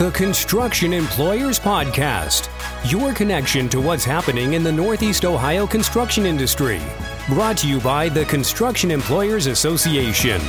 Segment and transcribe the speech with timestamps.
[0.00, 2.48] the Construction Employers Podcast,
[2.90, 6.80] your connection to what's happening in the Northeast Ohio construction industry.
[7.28, 10.40] Brought to you by the Construction Employers Association.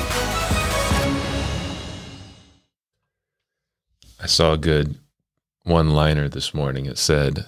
[4.22, 4.96] I saw a good
[5.63, 6.86] one liner this morning.
[6.86, 7.46] It said,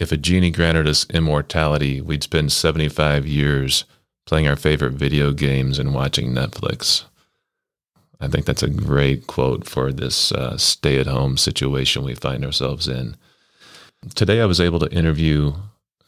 [0.00, 3.84] If a genie granted us immortality, we'd spend 75 years
[4.26, 7.04] playing our favorite video games and watching Netflix.
[8.22, 12.44] I think that's a great quote for this uh, stay at home situation we find
[12.44, 13.16] ourselves in.
[14.14, 15.54] Today, I was able to interview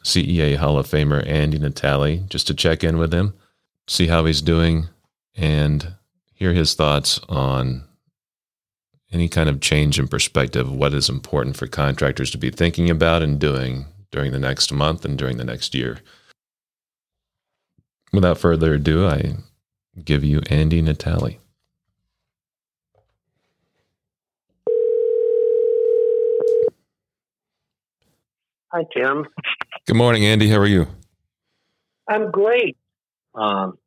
[0.01, 3.33] CEA Hall of Famer Andy Natale just to check in with him,
[3.85, 4.87] see how he's doing,
[5.35, 5.95] and
[6.33, 7.83] hear his thoughts on
[9.11, 13.23] any kind of change in perspective, what is important for contractors to be thinking about
[13.23, 15.99] and doing during the next month and during the next year.
[18.13, 19.35] Without further ado, I
[20.01, 21.39] give you Andy Natale.
[28.75, 29.25] Hi, Tim.
[29.87, 30.49] Good morning, Andy.
[30.49, 30.85] How are you?
[32.09, 32.75] I'm great.
[33.33, 33.77] Um,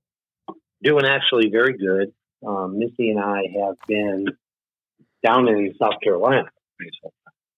[0.82, 2.14] doing actually very good.
[2.46, 4.24] Um, Missy and I have been
[5.22, 6.44] down in South Carolina.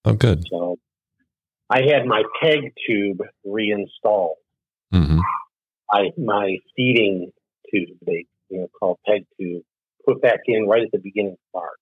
[0.05, 0.45] Oh, good.
[0.51, 0.81] So
[1.69, 4.39] I had my peg tube reinstalled.
[4.93, 5.21] Mm-hmm.
[5.93, 7.31] I my feeding
[7.71, 9.63] tube, they you know called peg tube,
[10.05, 11.79] put back in right at the beginning of March.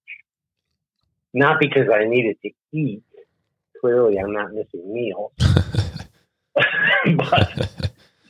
[1.33, 3.03] Not because I needed to eat.
[3.81, 5.33] Clearly, I'm not missing meals,
[7.17, 7.71] but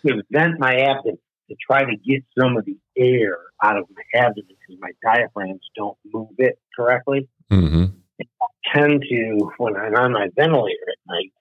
[0.06, 1.18] to vent my abdomen
[1.48, 5.62] to try to get some of the air out of my abdomen because my diaphragms
[5.76, 7.28] don't move it correctly.
[7.50, 7.86] Mm-hmm.
[8.20, 8.24] I
[8.74, 11.32] tend to, when I'm on my ventilator at night,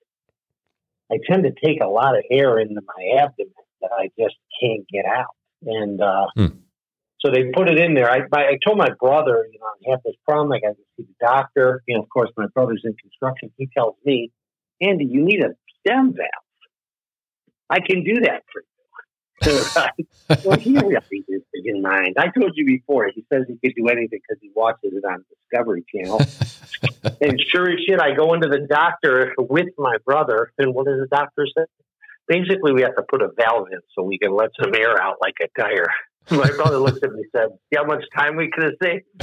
[1.11, 4.87] I tend to take a lot of air into my abdomen that I just can't
[4.87, 5.35] get out.
[5.65, 6.47] And uh, Hmm.
[7.19, 8.09] So they put it in there.
[8.09, 10.51] I, my, I told my brother, you know, I have this problem.
[10.51, 11.81] I got to see the doctor.
[11.87, 13.51] You know, of course, my brother's in construction.
[13.57, 14.31] He tells me,
[14.81, 16.29] Andy, you need a stem valve.
[17.69, 18.67] I can do that for you.
[20.45, 22.15] well, he really did in mind.
[22.17, 23.09] I told you before.
[23.13, 26.21] He says he could do anything because he watches it on Discovery Channel.
[27.21, 30.99] and sure as shit, I go into the doctor with my brother, and what does
[30.99, 31.65] the doctor say?
[32.27, 35.17] Basically, we have to put a valve in so we can let some air out
[35.21, 35.87] like a tire.
[36.31, 39.05] My brother looked at me and said, "See how much time we could have saved."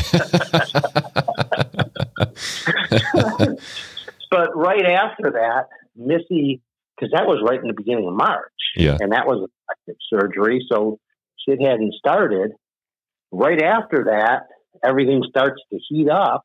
[4.31, 6.63] but right after that, Missy,
[6.97, 8.97] because that was right in the beginning of March yeah.
[9.01, 10.67] and that was elective surgery.
[10.71, 10.99] So
[11.47, 12.53] shit hadn't started.
[13.31, 14.47] Right after that,
[14.85, 16.45] everything starts to heat up.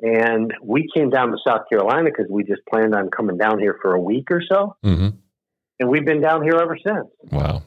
[0.00, 3.78] And we came down to South Carolina because we just planned on coming down here
[3.80, 4.76] for a week or so.
[4.84, 5.16] Mm-hmm.
[5.80, 7.08] And we've been down here ever since.
[7.30, 7.62] Wow.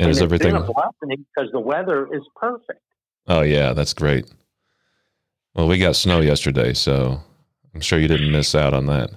[0.00, 0.54] And, And is it's everything?
[0.54, 2.80] been a blessing because the weather is perfect.
[3.26, 4.24] Oh, yeah, that's great.
[5.54, 7.20] Well, we got snow yesterday, so
[7.74, 9.10] I'm sure you didn't miss out on that.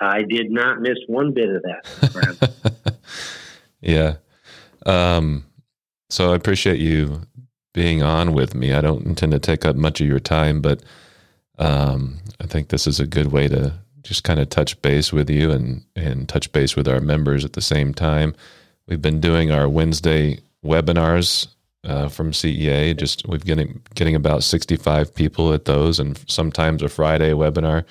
[0.00, 2.96] I did not miss one bit of that.
[3.80, 4.14] yeah.
[4.84, 5.44] Um,
[6.08, 7.22] so I appreciate you
[7.74, 8.74] being on with me.
[8.74, 10.84] I don't intend to take up much of your time, but
[11.58, 15.28] um, I think this is a good way to just kind of touch base with
[15.28, 18.36] you and, and touch base with our members at the same time.
[18.88, 21.48] We've been doing our Wednesday webinars
[21.84, 22.96] uh, from CEA.
[22.96, 27.84] Just we've getting getting about sixty five people at those, and sometimes a Friday webinar.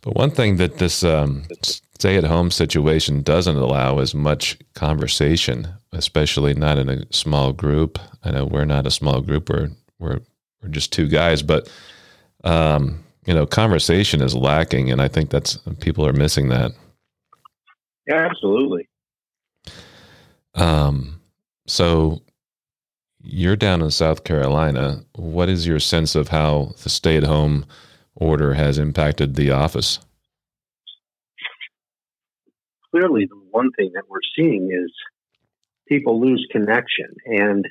[0.00, 5.68] But one thing that this um, stay at home situation doesn't allow is much conversation,
[5.92, 7.98] especially not in a small group.
[8.24, 10.20] I know we're not a small group; we're we're
[10.62, 11.70] we're just two guys, but
[12.44, 16.72] um, you know, conversation is lacking, and I think that's people are missing that.
[18.06, 18.87] yeah, absolutely.
[20.54, 21.20] Um,
[21.66, 22.22] so
[23.20, 25.04] you're down in South Carolina.
[25.14, 27.66] What is your sense of how the stay at home
[28.14, 30.00] order has impacted the office?
[32.90, 34.92] clearly the one thing that we're seeing is
[35.88, 37.14] people lose connection.
[37.26, 37.66] And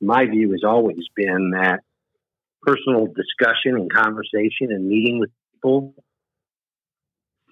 [0.00, 1.80] my view has always been that
[2.62, 5.94] personal discussion and conversation and meeting with people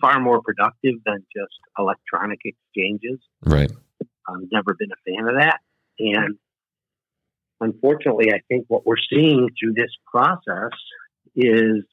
[0.00, 3.20] far more productive than just electronic exchanges.
[3.42, 3.70] Right.
[4.28, 5.60] I've never been a fan of that.
[5.98, 6.38] And
[7.60, 10.72] unfortunately, I think what we're seeing through this process
[11.36, 11.84] is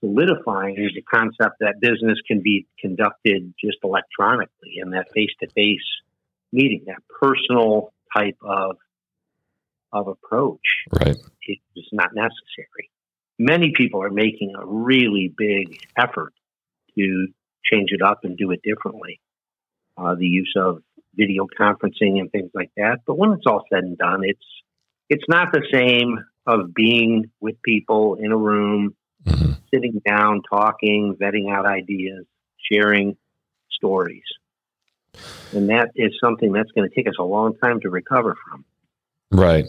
[0.00, 5.80] solidifying the concept that business can be conducted just electronically and that face to face
[6.52, 8.76] meeting, that personal type of
[9.92, 11.16] of approach Right.
[11.48, 12.90] is not necessary.
[13.38, 16.34] Many people are making a really big effort
[16.98, 17.28] to
[17.64, 19.20] change it up and do it differently.
[19.96, 20.82] Uh, the use of
[21.16, 22.98] video conferencing and things like that.
[23.06, 24.44] But when it's all said and done, it's
[25.08, 28.94] it's not the same of being with people in a room,
[29.26, 32.24] hmm sitting down, talking, vetting out ideas,
[32.70, 33.16] sharing
[33.70, 34.22] stories.
[35.52, 38.64] And that is something that's going to take us a long time to recover from.
[39.30, 39.66] Right.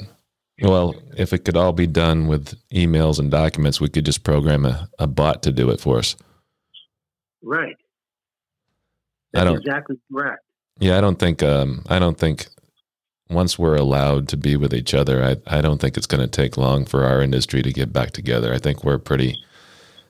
[0.62, 4.66] Well, if it could all be done with emails and documents, we could just program
[4.66, 6.16] a, a bot to do it for us.
[7.44, 7.76] Right.
[9.34, 10.44] That's I don't, exactly correct.
[10.80, 12.48] Yeah, I don't think um, I don't think
[13.30, 16.28] once we're allowed to be with each other, I, I don't think it's going to
[16.28, 18.54] take long for our industry to get back together.
[18.54, 19.38] I think we're a pretty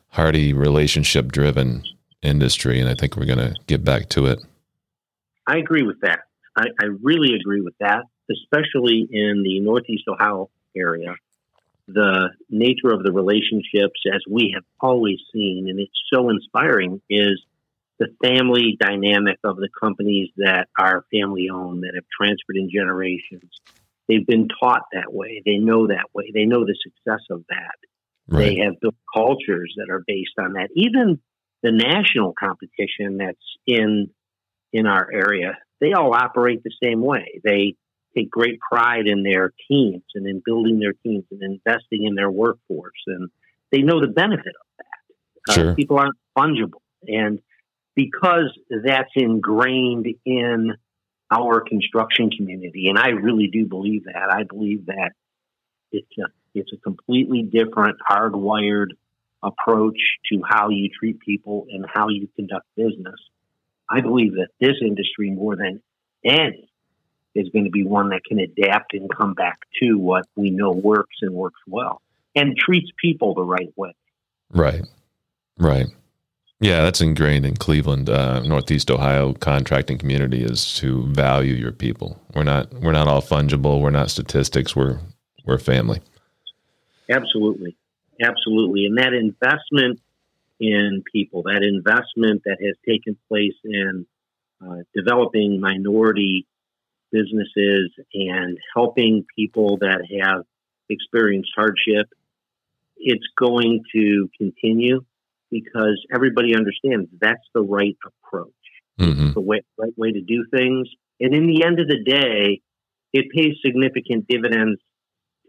[0.09, 1.83] hearty, relationship driven
[2.21, 4.39] industry, and I think we're going to get back to it.
[5.47, 6.19] I agree with that.
[6.55, 11.15] I, I really agree with that, especially in the Northeast Ohio area.
[11.87, 17.41] The nature of the relationships, as we have always seen, and it's so inspiring, is
[17.99, 23.51] the family dynamic of the companies that are family owned, that have transferred in generations.
[24.07, 25.41] They've been taught that way.
[25.45, 26.31] They know that way.
[26.33, 27.75] They know the success of that.
[28.29, 28.39] Right.
[28.39, 30.69] They have built cultures that are based on that.
[30.75, 31.19] Even
[31.63, 34.09] the national competition that's in
[34.73, 37.39] in our area, they all operate the same way.
[37.43, 37.75] They
[38.15, 42.29] take great pride in their teams and in building their teams and investing in their
[42.29, 43.29] workforce, and
[43.71, 45.49] they know the benefit of that.
[45.49, 45.71] Uh, sure.
[45.71, 47.39] Uh, people aren't fungible, and
[47.97, 48.55] because
[48.85, 50.75] that's ingrained in
[51.31, 52.87] our construction community.
[52.89, 54.31] And I really do believe that.
[54.31, 55.11] I believe that
[55.91, 58.91] it's a, it's a completely different, hardwired
[59.41, 59.97] approach
[60.31, 63.19] to how you treat people and how you conduct business.
[63.89, 65.81] I believe that this industry, more than
[66.23, 66.69] any,
[67.33, 70.71] is going to be one that can adapt and come back to what we know
[70.71, 72.01] works and works well
[72.35, 73.95] and treats people the right way.
[74.51, 74.85] Right.
[75.57, 75.87] Right.
[76.59, 82.19] Yeah, that's ingrained in Cleveland, uh, Northeast Ohio contracting community is to value your people.
[82.33, 83.79] We're not we're not all fungible.
[83.79, 84.75] We're not statistics.
[84.75, 84.99] We're
[85.45, 86.01] we're family.
[87.09, 87.77] Absolutely,
[88.23, 90.01] absolutely, and that investment
[90.59, 94.07] in people, that investment that has taken place in
[94.59, 96.47] uh, developing minority
[97.11, 100.43] businesses and helping people that have
[100.89, 102.07] experienced hardship,
[102.97, 105.05] it's going to continue
[105.51, 108.51] because everybody understands that's the right approach,
[108.99, 109.33] mm-hmm.
[109.33, 110.87] the way, right way to do things.
[111.19, 112.61] And in the end of the day,
[113.13, 114.79] it pays significant dividends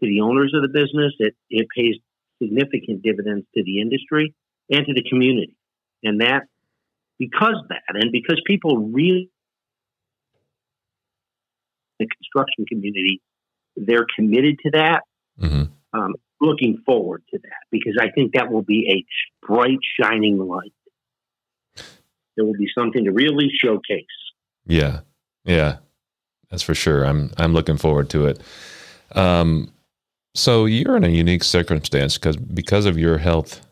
[0.01, 1.13] to the owners of the business.
[1.19, 1.95] It, it pays
[2.41, 4.33] significant dividends to the industry
[4.71, 5.55] and to the community.
[6.03, 6.43] And that,
[7.17, 9.29] because that, and because people really,
[11.99, 13.21] the construction community,
[13.75, 15.01] they're committed to that.
[15.39, 15.63] Mm-hmm.
[15.99, 20.73] Um, looking forward to that because I think that will be a bright, shining light.
[22.35, 24.05] There will be something to really showcase.
[24.65, 25.01] Yeah,
[25.43, 25.77] yeah,
[26.49, 27.03] that's for sure.
[27.03, 28.41] I'm I'm looking forward to it.
[29.13, 29.73] Um,
[30.35, 33.65] so you're in a unique circumstance because because of your health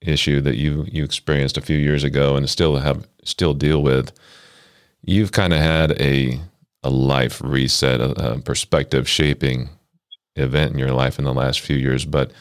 [0.00, 4.12] issue that you you experienced a few years ago and still have still deal with.
[5.04, 6.40] You've kind of had a
[6.82, 9.68] a life reset, a, a perspective shaping
[10.38, 12.32] event in your life in the last few years, but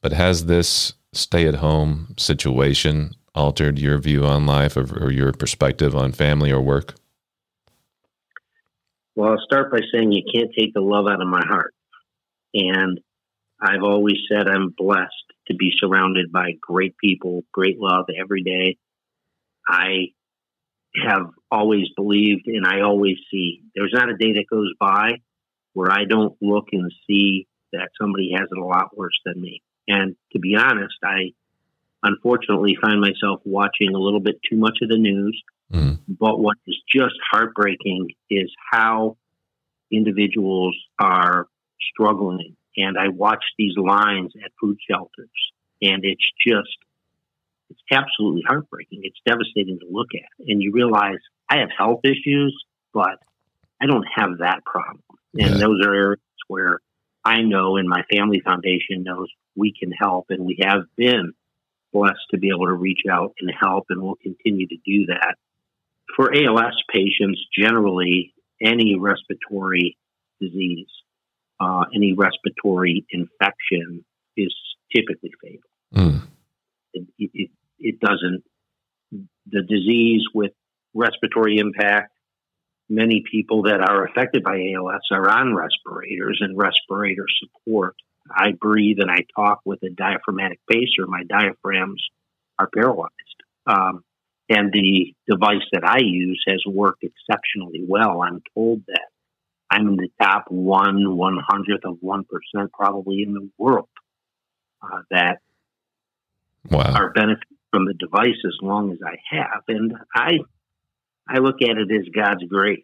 [0.00, 5.32] but has this stay at home situation altered your view on life or, or, your
[5.32, 6.94] perspective on family or work?
[9.14, 11.74] Well, I'll start by saying you can't take the love out of my heart.
[12.54, 13.00] And
[13.60, 15.12] I've always said I'm blessed
[15.48, 18.76] to be surrounded by great people, great love every day.
[19.68, 20.08] I
[21.04, 25.20] have always believed and I always see there's not a day that goes by
[25.78, 29.62] where I don't look and see that somebody has it a lot worse than me.
[29.86, 31.34] And to be honest, I
[32.02, 35.40] unfortunately find myself watching a little bit too much of the news.
[35.72, 36.00] Mm.
[36.08, 39.18] But what is just heartbreaking is how
[39.92, 41.46] individuals are
[41.92, 42.56] struggling.
[42.76, 45.30] And I watch these lines at food shelters,
[45.80, 46.76] and it's just,
[47.70, 49.02] it's absolutely heartbreaking.
[49.04, 50.48] It's devastating to look at.
[50.48, 51.18] And you realize
[51.48, 53.18] I have health issues, but
[53.80, 55.02] I don't have that problem.
[55.34, 55.58] And yeah.
[55.58, 56.80] those are areas where
[57.24, 61.32] I know and my family foundation knows we can help and we have been
[61.92, 65.34] blessed to be able to reach out and help and we'll continue to do that.
[66.16, 69.96] For ALS patients, generally, any respiratory
[70.40, 70.88] disease,
[71.60, 74.04] uh, any respiratory infection
[74.36, 74.54] is
[74.94, 75.60] typically fatal.
[75.94, 76.22] Mm.
[76.94, 78.42] It, it, it doesn't,
[79.10, 80.52] the disease with
[80.94, 82.12] respiratory impact
[82.88, 87.94] many people that are affected by ALS are on respirators and respirator support.
[88.30, 91.06] I breathe and I talk with a diaphragmatic pacer.
[91.06, 92.02] My diaphragms
[92.58, 93.12] are paralyzed.
[93.66, 94.04] Um,
[94.50, 98.22] and the device that I use has worked exceptionally well.
[98.22, 99.08] I'm told that
[99.70, 103.88] I'm in the top one one hundredth of one percent probably in the world
[104.82, 105.40] uh, that
[106.70, 106.98] wow.
[106.98, 109.62] or benefit from the device as long as I have.
[109.68, 110.38] And I,
[111.28, 112.82] I look at it as God's grace.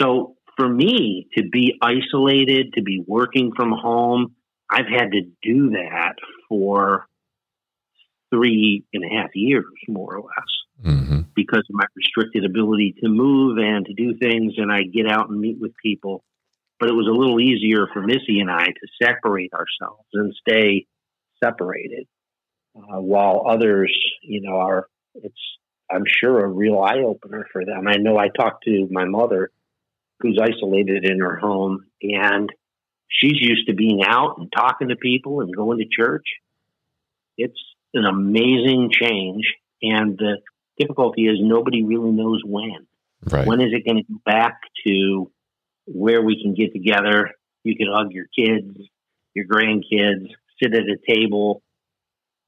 [0.00, 4.34] So for me to be isolated, to be working from home,
[4.70, 6.14] I've had to do that
[6.48, 7.06] for
[8.32, 11.20] three and a half years, more or less, mm-hmm.
[11.34, 14.54] because of my restricted ability to move and to do things.
[14.56, 16.22] And I get out and meet with people.
[16.78, 20.86] But it was a little easier for Missy and I to separate ourselves and stay
[21.42, 22.06] separated,
[22.76, 25.34] uh, while others, you know, are, it's,
[25.92, 27.86] I'm sure, a real eye opener for them.
[27.88, 29.50] I know I talked to my mother,
[30.20, 32.50] who's isolated in her home, and
[33.08, 36.26] she's used to being out and talking to people and going to church.
[37.36, 37.58] It's
[37.94, 39.54] an amazing change.
[39.82, 40.38] And the
[40.78, 42.86] difficulty is nobody really knows when.
[43.24, 43.46] Right.
[43.46, 45.30] When is it going to go back to
[45.86, 47.30] where we can get together?
[47.64, 48.78] You can hug your kids,
[49.34, 50.28] your grandkids,
[50.62, 51.62] sit at a table,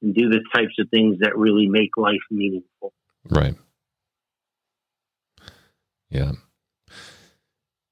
[0.01, 2.93] and do the types of things that really make life meaningful.
[3.29, 3.55] Right.
[6.09, 6.33] Yeah.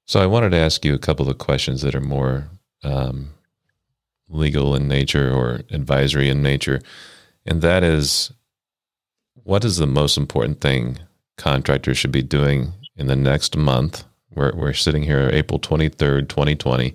[0.06, 2.48] So I wanted to ask you a couple of questions that are more
[2.84, 3.30] um,
[4.28, 6.80] legal in nature or advisory in nature.
[7.46, 8.32] And that is
[9.34, 10.98] what is the most important thing
[11.36, 14.04] contractors should be doing in the next month?
[14.34, 16.94] We're, we're sitting here April 23rd, 2020.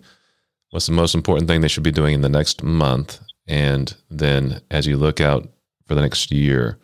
[0.69, 3.19] What's the most important thing they should be doing in the next month?
[3.47, 5.47] And then as you look out
[5.85, 6.77] for the next year,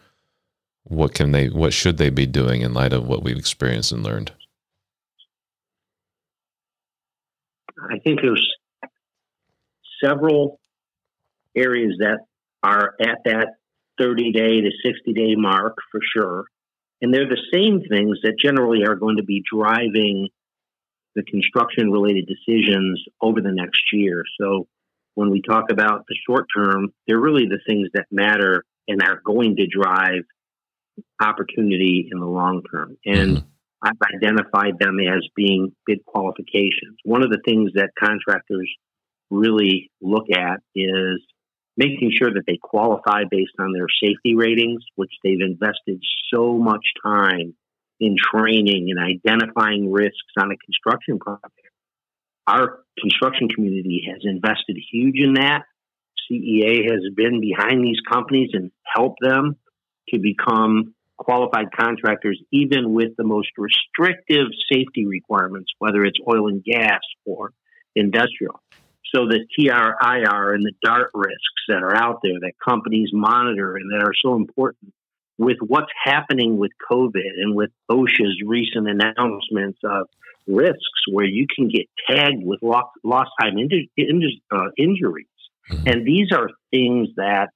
[0.84, 4.04] what can they what should they be doing in light of what we've experienced and
[4.04, 4.32] learned?
[7.92, 8.48] I think there's
[10.04, 10.60] several
[11.56, 12.20] areas that
[12.62, 13.48] are at that
[14.00, 16.46] 30 day to 60 day mark for sure.
[17.02, 20.30] And they're the same things that generally are going to be driving
[21.16, 24.24] the construction related decisions over the next year.
[24.40, 24.68] So
[25.16, 29.22] when we talk about the short term, they're really the things that matter and are
[29.24, 30.24] going to drive
[31.22, 32.98] opportunity in the long term.
[33.06, 33.48] And mm-hmm.
[33.82, 36.98] I've identified them as being bid qualifications.
[37.04, 38.70] One of the things that contractors
[39.30, 41.22] really look at is
[41.76, 46.00] making sure that they qualify based on their safety ratings, which they've invested
[46.32, 47.56] so much time
[48.00, 51.54] in training and identifying risks on a construction project.
[52.48, 55.64] Our construction community has invested huge in that.
[56.30, 59.58] CEA has been behind these companies and helped them
[60.10, 66.64] to become qualified contractors, even with the most restrictive safety requirements, whether it's oil and
[66.64, 67.52] gas or
[67.96, 68.60] industrial.
[69.16, 73.92] So the TRIR and the DART risks that are out there that companies monitor and
[73.92, 74.92] that are so important
[75.38, 80.08] with what's happening with COVID and with OSHA's recent announcements of
[80.48, 85.28] risks where you can get tagged with lost, lost time inju- inju- uh, injuries.
[85.70, 85.88] Mm-hmm.
[85.88, 87.50] And these are things that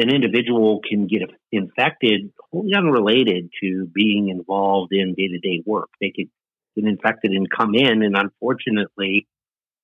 [0.00, 5.90] an individual can get infected wholly unrelated to being involved in day to day work.
[6.00, 6.28] They could
[6.76, 9.26] get infected and come in, and unfortunately,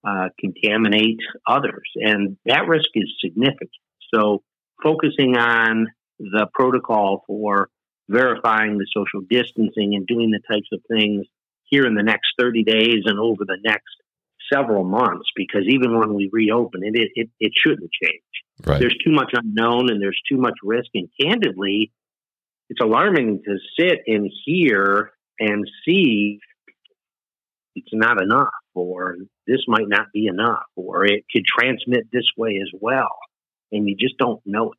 [0.06, 1.90] uh, contaminate others.
[1.96, 3.70] And that risk is significant.
[4.14, 4.42] So,
[4.82, 7.68] focusing on the protocol for
[8.08, 11.26] verifying the social distancing and doing the types of things
[11.64, 13.96] here in the next 30 days and over the next
[14.52, 18.23] several months, because even when we reopen it, it, it, it shouldn't change.
[18.64, 18.80] Right.
[18.80, 20.88] There's too much unknown and there's too much risk.
[20.94, 21.92] And candidly,
[22.68, 26.40] it's alarming to sit and hear and see
[27.75, 32.58] it's not enough, or this might not be enough, or it could transmit this way
[32.62, 33.18] as well.
[33.70, 34.78] And you just don't know it.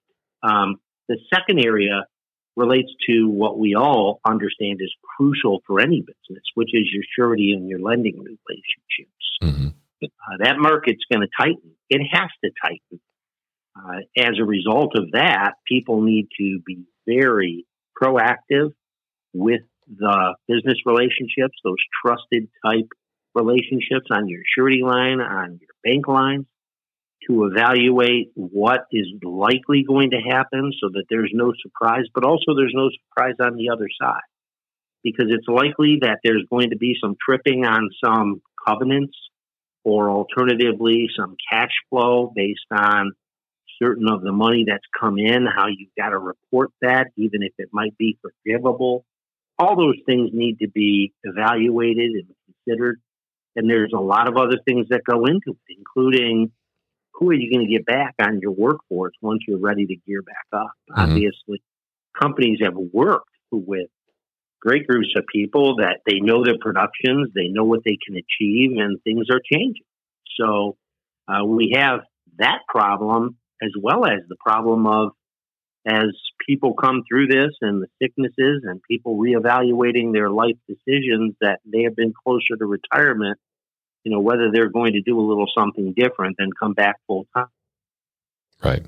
[0.49, 2.05] Um, the second area
[2.55, 7.53] relates to what we all understand is crucial for any business, which is your surety
[7.53, 9.37] and your lending relationships.
[9.43, 9.67] Mm-hmm.
[10.03, 11.71] Uh, that market's going to tighten.
[11.89, 12.99] It has to tighten.
[13.77, 17.65] Uh, as a result of that, people need to be very
[18.01, 18.73] proactive
[19.33, 22.89] with the business relationships, those trusted type
[23.35, 26.45] relationships on your surety line, on your bank lines,
[27.29, 32.55] to evaluate what is likely going to happen so that there's no surprise, but also
[32.55, 34.21] there's no surprise on the other side.
[35.03, 39.17] Because it's likely that there's going to be some tripping on some covenants
[39.83, 43.13] or alternatively some cash flow based on
[43.81, 47.53] certain of the money that's come in, how you've got to report that, even if
[47.57, 49.05] it might be forgivable.
[49.59, 52.99] All those things need to be evaluated and considered.
[53.55, 56.51] And there's a lot of other things that go into it, including
[57.13, 60.21] who are you going to get back on your workforce once you're ready to gear
[60.21, 60.71] back up?
[60.91, 61.01] Mm-hmm.
[61.01, 61.63] Obviously,
[62.19, 63.87] companies have worked with
[64.61, 68.77] great groups of people that they know their productions, they know what they can achieve,
[68.77, 69.85] and things are changing.
[70.39, 70.77] So
[71.27, 72.01] uh, we have
[72.37, 75.11] that problem as well as the problem of
[75.87, 76.09] as
[76.45, 81.83] people come through this and the sicknesses and people reevaluating their life decisions that they
[81.83, 83.39] have been closer to retirement,
[84.03, 87.25] you know, whether they're going to do a little something different than come back full
[87.33, 87.47] time.
[88.63, 88.83] Right.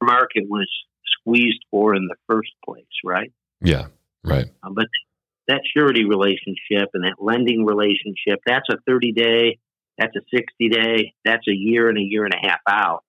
[0.00, 0.68] The market was
[1.20, 3.32] squeezed for in the first place, right?
[3.60, 3.86] Yeah,
[4.22, 4.46] right.
[4.62, 4.86] Uh, but
[5.48, 9.58] that surety relationship and that lending relationship, that's a 30 day,
[9.98, 13.02] that's a 60 day, that's a year and a year and a half out.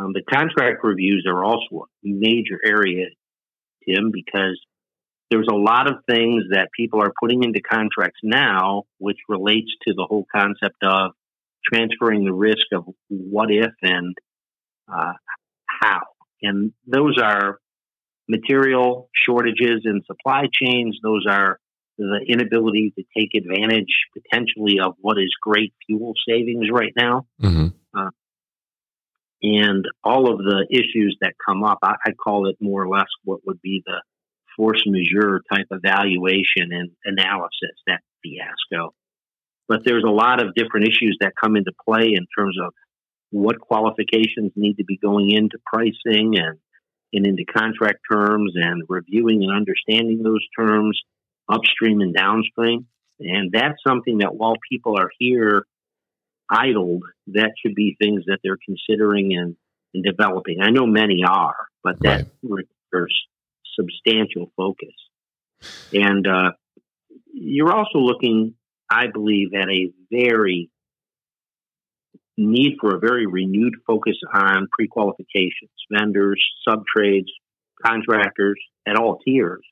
[0.00, 3.06] Um, the contract reviews are also a major area,
[3.86, 4.58] Tim, because
[5.30, 9.94] there's a lot of things that people are putting into contracts now, which relates to
[9.94, 11.12] the whole concept of
[11.70, 14.16] transferring the risk of what if and
[14.92, 15.12] uh,
[15.66, 16.00] how.
[16.42, 17.58] And those are
[18.28, 20.98] material shortages in supply chains.
[21.02, 21.58] Those are
[21.98, 27.26] the inability to take advantage potentially of what is great fuel savings right now.
[27.42, 27.66] Mm-hmm.
[27.96, 28.10] Uh,
[29.42, 33.08] and all of the issues that come up, I, I, call it more or less
[33.24, 34.02] what would be the
[34.56, 38.94] force majeure type evaluation and analysis, that fiasco.
[39.68, 42.74] But there's a lot of different issues that come into play in terms of
[43.30, 46.58] what qualifications need to be going into pricing and,
[47.12, 51.00] and into contract terms and reviewing and understanding those terms
[51.48, 52.86] upstream and downstream.
[53.20, 55.64] And that's something that while people are here
[56.50, 59.56] idled, that should be things that they're considering and,
[59.94, 60.58] and developing.
[60.60, 62.64] I know many are, but that right.
[62.92, 63.26] requires
[63.78, 64.94] substantial focus.
[65.92, 66.52] And uh,
[67.32, 68.54] you're also looking,
[68.90, 70.70] I believe, at a very
[72.36, 77.30] need for a very renewed focus on pre qualifications, vendors, sub trades,
[77.84, 79.62] contractors at all tiers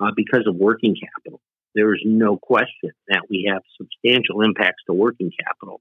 [0.00, 1.40] uh, because of working capital.
[1.74, 5.80] There is no question that we have substantial impacts to working capital,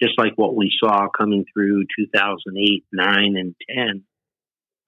[0.00, 4.04] just like what we saw coming through 2008, 9, and 10,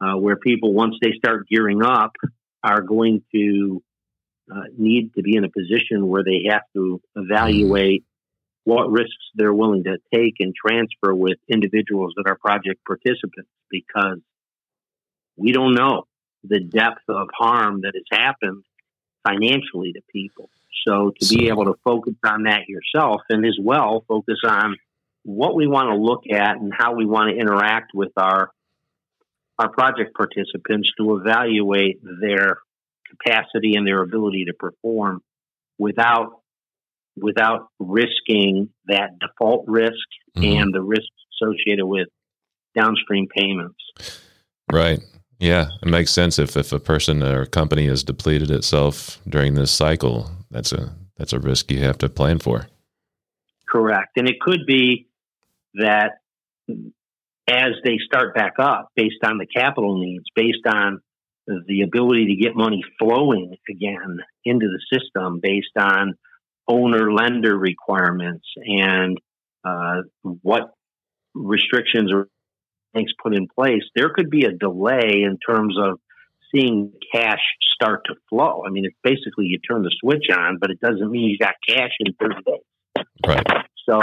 [0.00, 2.12] uh, where people, once they start gearing up,
[2.62, 3.82] are going to
[4.50, 8.04] uh, need to be in a position where they have to evaluate
[8.64, 14.18] what risks they're willing to take and transfer with individuals that are project participants because
[15.36, 16.04] we don't know
[16.44, 18.62] the depth of harm that has happened
[19.26, 20.50] financially to people.
[20.86, 24.76] So to be able to focus on that yourself and as well focus on
[25.24, 28.50] what we want to look at and how we want to interact with our
[29.58, 32.58] our project participants to evaluate their
[33.10, 35.22] capacity and their ability to perform
[35.78, 36.40] without
[37.16, 39.92] without risking that default risk
[40.36, 40.44] mm-hmm.
[40.44, 42.08] and the risk associated with
[42.74, 43.78] downstream payments.
[44.72, 45.00] Right.
[45.38, 49.54] Yeah, it makes sense if, if a person or a company has depleted itself during
[49.54, 52.66] this cycle, that's a that's a risk you have to plan for.
[53.68, 54.16] Correct.
[54.16, 55.06] And it could be
[55.74, 56.12] that
[57.48, 61.00] as they start back up based on the capital needs, based on
[61.46, 66.14] the ability to get money flowing again into the system based on
[66.68, 69.18] owner lender requirements and
[69.64, 70.74] uh, what
[71.34, 72.28] restrictions or
[72.94, 75.98] things put in place, there could be a delay in terms of
[76.54, 77.40] seeing cash
[77.74, 78.62] start to flow.
[78.66, 81.54] I mean, it's basically you turn the switch on, but it doesn't mean you got
[81.66, 83.04] cash in 30 days.
[83.26, 83.46] Right.
[83.88, 84.00] So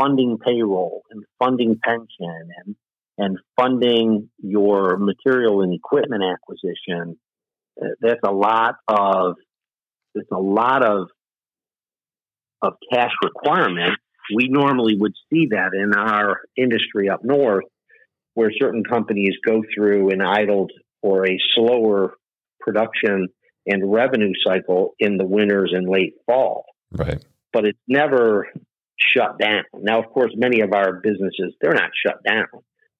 [0.00, 2.76] funding payroll and funding pension and
[3.18, 7.18] and funding your material and equipment acquisition,
[7.80, 9.34] uh, that's a lot of
[10.14, 11.08] it's a lot of
[12.62, 13.92] of cash requirement.
[14.34, 17.64] We normally would see that in our industry up north
[18.34, 20.70] where certain companies go through and idled
[21.02, 22.14] for a slower
[22.60, 23.28] production
[23.66, 26.64] and revenue cycle in the winters and late fall.
[26.92, 27.22] Right.
[27.52, 28.46] But it's never
[29.00, 29.64] shut down.
[29.74, 32.46] Now, of course, many of our businesses, they're not shut down.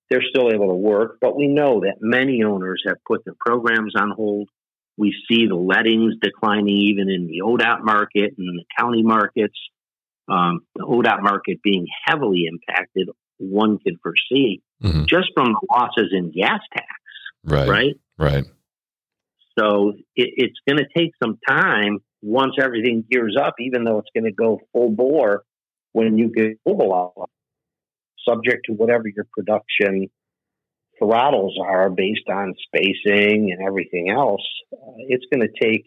[0.09, 3.95] They're still able to work, but we know that many owners have put their programs
[3.97, 4.49] on hold.
[4.97, 9.57] We see the lettings declining even in the ODOT market and the county markets.
[10.29, 13.09] Um, the ODOT market being heavily impacted,
[13.39, 15.05] one could foresee mm-hmm.
[15.05, 16.87] just from the losses in gas tax.
[17.45, 17.69] Right.
[17.69, 17.95] Right.
[18.19, 18.45] Right.
[19.59, 24.11] So it, it's going to take some time once everything gears up, even though it's
[24.15, 25.45] going to go full bore
[25.93, 27.31] when you get mobilized,
[28.29, 30.09] subject to whatever your production
[30.99, 34.45] throttles are based on spacing and everything else.
[34.73, 35.85] Uh, it's going to take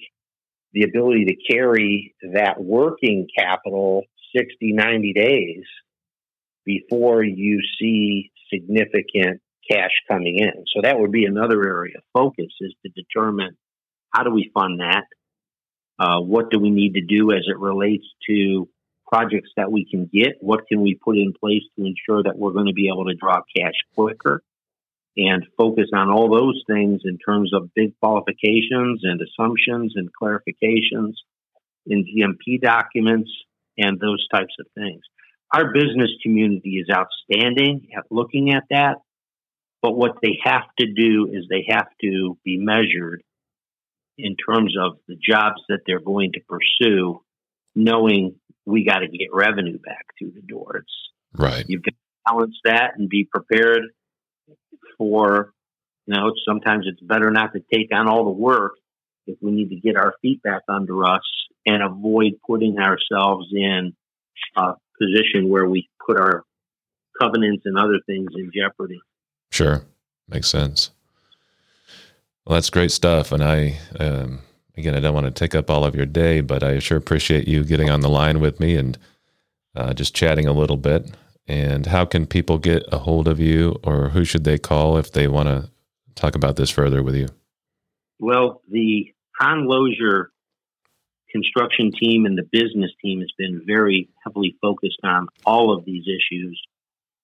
[0.73, 4.03] the ability to carry that working capital
[4.35, 5.63] 60, 90 days
[6.65, 10.65] before you see significant cash coming in.
[10.73, 13.55] So that would be another area of focus is to determine
[14.09, 15.05] how do we fund that?
[15.99, 18.67] Uh, what do we need to do as it relates to
[19.13, 20.38] projects that we can get?
[20.39, 23.15] What can we put in place to ensure that we're going to be able to
[23.15, 24.41] draw cash quicker?
[25.15, 31.13] and focus on all those things in terms of bid qualifications and assumptions and clarifications
[31.86, 33.30] in GMP documents
[33.78, 35.02] and those types of things.
[35.54, 38.95] Our business community is outstanding at looking at that,
[39.82, 43.21] but what they have to do is they have to be measured
[44.17, 47.21] in terms of the jobs that they're going to pursue,
[47.76, 50.78] knowing we got to get revenue back through the door.
[50.78, 51.65] It's right.
[51.67, 53.84] You've got to balance that and be prepared
[54.97, 55.54] for,
[56.06, 58.73] you know, sometimes it's better not to take on all the work
[59.28, 61.21] if we need to get our feet back under us
[61.65, 63.93] and avoid putting ourselves in
[64.58, 66.43] a position where we put our
[67.21, 68.99] covenants and other things in jeopardy.
[69.52, 69.84] Sure.
[70.28, 70.91] Makes sense.
[72.45, 73.32] Well, that's great stuff.
[73.32, 74.41] And I, um,
[74.77, 77.47] again, I don't want to take up all of your day, but I sure appreciate
[77.47, 78.97] you getting on the line with me and
[79.75, 81.12] uh, just chatting a little bit.
[81.47, 85.12] And how can people get a hold of you, or who should they call if
[85.12, 85.69] they want to
[86.15, 87.27] talk about this further with you?
[88.19, 90.27] Well, the Hahn Loeser
[91.29, 96.05] construction team and the business team has been very heavily focused on all of these
[96.07, 96.62] issues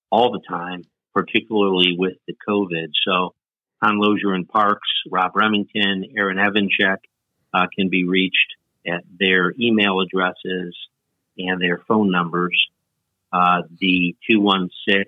[0.09, 0.83] all the time,
[1.13, 2.87] particularly with the COVID.
[3.07, 3.35] So,
[3.81, 6.97] Hahn Loeser and Parks, Rob Remington, Aaron Evanchek
[7.53, 8.55] uh, can be reached
[8.87, 10.75] at their email addresses
[11.37, 12.59] and their phone numbers.
[13.31, 15.05] Uh, the 216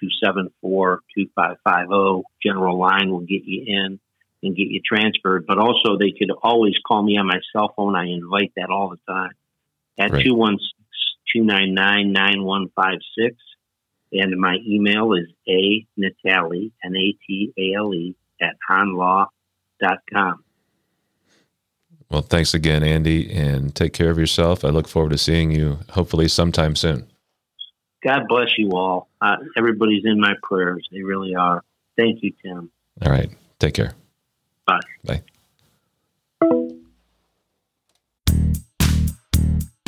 [0.00, 3.98] 274 2550 general line will get you in
[4.42, 5.46] and get you transferred.
[5.46, 7.96] But also, they could always call me on my cell phone.
[7.96, 9.32] I invite that all the time
[9.98, 10.76] at 216
[11.32, 13.36] 299 9156.
[14.12, 20.44] And my email is a natale, N A T A L E, at hahnlaw.com.
[22.10, 24.64] Well, thanks again, Andy, and take care of yourself.
[24.64, 27.06] I look forward to seeing you hopefully sometime soon.
[28.04, 29.08] God bless you all.
[29.20, 30.86] Uh, everybody's in my prayers.
[30.92, 31.64] They really are.
[31.96, 32.70] Thank you, Tim.
[33.02, 33.30] All right.
[33.58, 33.94] Take care.
[34.66, 34.80] Bye.
[35.04, 35.22] Bye.